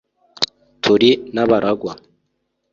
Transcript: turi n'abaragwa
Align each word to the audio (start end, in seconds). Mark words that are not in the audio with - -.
turi 0.83 1.09
n'abaragwa 1.33 1.93